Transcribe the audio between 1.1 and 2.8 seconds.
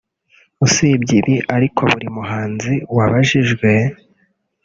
ibi ariko buri muhanzi